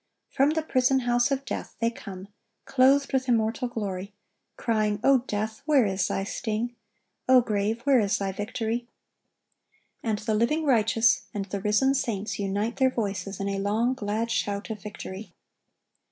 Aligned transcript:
From 0.31 0.49
the 0.49 0.63
prison 0.63 1.01
house 1.01 1.29
of 1.29 1.45
death 1.45 1.75
they 1.77 1.91
come, 1.91 2.27
clothed 2.65 3.13
with 3.13 3.29
immortal 3.29 3.67
glory, 3.67 4.15
crying, 4.57 4.99
"O 5.03 5.19
death, 5.19 5.61
where 5.67 5.85
is 5.85 6.07
thy 6.07 6.23
sting? 6.23 6.75
O 7.29 7.39
grave, 7.39 7.81
where 7.83 7.99
is 7.99 8.17
thy 8.17 8.31
victory?"(1116) 8.31 8.87
And 10.09 10.17
the 10.17 10.33
living 10.33 10.65
righteous 10.65 11.25
and 11.35 11.45
the 11.45 11.61
risen 11.61 11.93
saints 11.93 12.39
unite 12.39 12.77
their 12.77 12.89
voices 12.89 13.39
in 13.39 13.47
a 13.47 13.59
long, 13.59 13.93
glad 13.93 14.31
shout 14.31 14.71
of 14.71 14.81
victory. 14.81 15.33